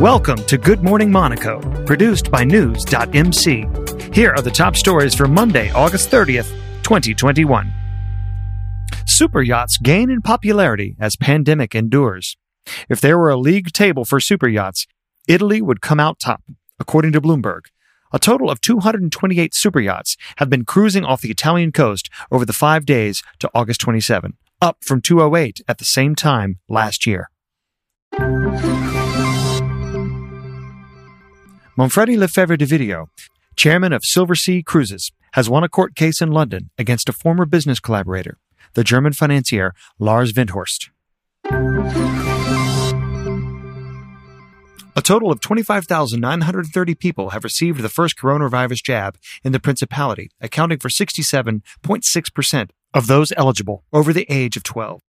Welcome 0.00 0.44
to 0.44 0.58
Good 0.58 0.82
Morning 0.82 1.10
Monaco, 1.10 1.58
produced 1.86 2.30
by 2.30 2.44
News.mc. 2.44 3.66
Here 4.12 4.30
are 4.30 4.42
the 4.42 4.52
top 4.52 4.76
stories 4.76 5.14
for 5.14 5.26
Monday, 5.26 5.70
August 5.70 6.10
30th, 6.10 6.50
2021. 6.82 7.72
Super 9.06 9.40
yachts 9.40 9.78
gain 9.78 10.10
in 10.10 10.20
popularity 10.20 10.96
as 11.00 11.16
pandemic 11.16 11.74
endures. 11.74 12.36
If 12.90 13.00
there 13.00 13.16
were 13.16 13.30
a 13.30 13.38
league 13.38 13.72
table 13.72 14.04
for 14.04 14.20
super 14.20 14.46
yachts, 14.46 14.86
Italy 15.26 15.62
would 15.62 15.80
come 15.80 15.98
out 15.98 16.18
top, 16.18 16.42
according 16.78 17.12
to 17.12 17.20
Bloomberg. 17.22 17.62
A 18.12 18.18
total 18.18 18.50
of 18.50 18.60
228 18.60 19.54
super 19.54 19.80
yachts 19.80 20.18
have 20.36 20.50
been 20.50 20.66
cruising 20.66 21.06
off 21.06 21.22
the 21.22 21.30
Italian 21.30 21.72
coast 21.72 22.10
over 22.30 22.44
the 22.44 22.52
five 22.52 22.84
days 22.84 23.22
to 23.38 23.50
August 23.54 23.80
27, 23.80 24.36
up 24.60 24.76
from 24.84 25.00
208 25.00 25.62
at 25.66 25.78
the 25.78 25.86
same 25.86 26.14
time 26.14 26.58
last 26.68 27.06
year. 27.06 27.30
Manfredi 31.78 32.16
Lefebvre 32.16 32.56
d'Ovidio, 32.56 33.08
chairman 33.54 33.92
of 33.92 34.00
Silversea 34.00 34.64
Cruises, 34.64 35.12
has 35.34 35.50
won 35.50 35.62
a 35.62 35.68
court 35.68 35.94
case 35.94 36.22
in 36.22 36.30
London 36.30 36.70
against 36.78 37.06
a 37.06 37.12
former 37.12 37.44
business 37.44 37.80
collaborator, 37.80 38.38
the 38.72 38.82
German 38.82 39.12
financier 39.12 39.74
Lars 39.98 40.32
Windhorst. 40.32 40.88
A 44.96 45.02
total 45.02 45.30
of 45.30 45.42
25,930 45.42 46.94
people 46.94 47.30
have 47.30 47.44
received 47.44 47.82
the 47.82 47.90
first 47.90 48.16
coronavirus 48.16 48.82
jab 48.82 49.18
in 49.44 49.52
the 49.52 49.60
Principality, 49.60 50.30
accounting 50.40 50.78
for 50.78 50.88
67.6% 50.88 52.70
of 52.94 53.06
those 53.06 53.34
eligible 53.36 53.84
over 53.92 54.14
the 54.14 54.24
age 54.30 54.56
of 54.56 54.62
12. 54.62 55.02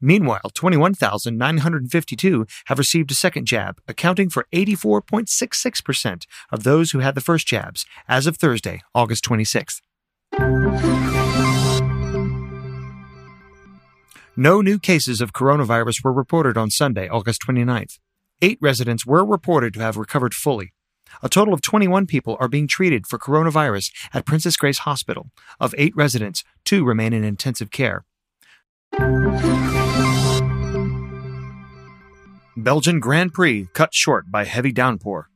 Meanwhile, 0.00 0.50
21,952 0.54 2.46
have 2.66 2.78
received 2.78 3.10
a 3.10 3.14
second 3.14 3.46
jab, 3.46 3.80
accounting 3.88 4.28
for 4.28 4.46
84.66% 4.52 6.26
of 6.52 6.64
those 6.64 6.90
who 6.90 6.98
had 6.98 7.14
the 7.14 7.20
first 7.20 7.46
jabs 7.46 7.86
as 8.08 8.26
of 8.26 8.36
Thursday, 8.36 8.82
August 8.94 9.24
26th. 9.24 9.80
No 14.36 14.60
new 14.60 14.78
cases 14.78 15.22
of 15.22 15.32
coronavirus 15.32 16.04
were 16.04 16.12
reported 16.12 16.58
on 16.58 16.70
Sunday, 16.70 17.08
August 17.08 17.40
29th. 17.48 17.98
Eight 18.42 18.58
residents 18.60 19.06
were 19.06 19.24
reported 19.24 19.72
to 19.74 19.80
have 19.80 19.96
recovered 19.96 20.34
fully. 20.34 20.74
A 21.22 21.28
total 21.30 21.54
of 21.54 21.62
21 21.62 22.04
people 22.04 22.36
are 22.38 22.48
being 22.48 22.68
treated 22.68 23.06
for 23.06 23.18
coronavirus 23.18 23.90
at 24.12 24.26
Princess 24.26 24.58
Grace 24.58 24.80
Hospital. 24.80 25.30
Of 25.58 25.74
eight 25.78 25.96
residents, 25.96 26.44
two 26.64 26.84
remain 26.84 27.14
in 27.14 27.24
intensive 27.24 27.70
care. 27.70 28.04
Belgian 32.56 33.00
Grand 33.00 33.34
Prix 33.34 33.68
cut 33.74 33.92
short 33.92 34.30
by 34.30 34.44
heavy 34.44 34.72
downpour. 34.72 35.28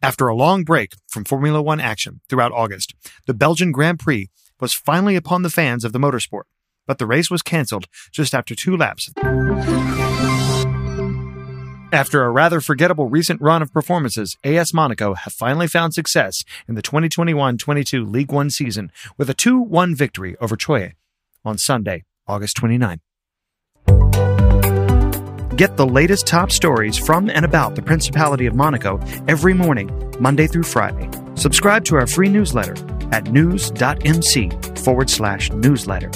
After 0.00 0.28
a 0.28 0.34
long 0.34 0.64
break 0.64 0.94
from 1.06 1.24
Formula 1.24 1.60
One 1.60 1.78
action 1.78 2.22
throughout 2.30 2.52
August, 2.52 2.94
the 3.26 3.34
Belgian 3.34 3.70
Grand 3.70 3.98
Prix 3.98 4.30
was 4.58 4.72
finally 4.72 5.14
upon 5.14 5.42
the 5.42 5.50
fans 5.50 5.84
of 5.84 5.92
the 5.92 5.98
motorsport, 5.98 6.44
but 6.86 6.96
the 6.96 7.06
race 7.06 7.30
was 7.30 7.42
cancelled 7.42 7.86
just 8.12 8.34
after 8.34 8.54
two 8.54 8.74
laps. 8.78 9.10
After 11.92 12.24
a 12.24 12.30
rather 12.30 12.62
forgettable 12.62 13.10
recent 13.10 13.42
run 13.42 13.60
of 13.60 13.70
performances, 13.70 14.38
AS 14.42 14.72
Monaco 14.72 15.12
have 15.14 15.34
finally 15.34 15.66
found 15.66 15.92
success 15.92 16.44
in 16.66 16.76
the 16.76 16.82
2021-22 16.82 18.10
League 18.10 18.32
One 18.32 18.48
season 18.48 18.90
with 19.18 19.28
a 19.28 19.34
2-1 19.34 19.94
victory 19.94 20.34
over 20.40 20.56
Troyes 20.56 20.92
on 21.44 21.58
Sunday, 21.58 22.04
August 22.26 22.56
29. 22.56 23.00
Get 25.58 25.76
the 25.76 25.84
latest 25.84 26.28
top 26.28 26.52
stories 26.52 26.96
from 26.96 27.28
and 27.28 27.44
about 27.44 27.74
the 27.74 27.82
Principality 27.82 28.46
of 28.46 28.54
Monaco 28.54 29.00
every 29.26 29.54
morning, 29.54 29.90
Monday 30.20 30.46
through 30.46 30.62
Friday. 30.62 31.10
Subscribe 31.34 31.84
to 31.86 31.96
our 31.96 32.06
free 32.06 32.28
newsletter 32.28 32.76
at 33.10 33.32
news.mc 33.32 34.52
forward 34.76 35.10
slash 35.10 35.50
newsletter. 35.50 36.12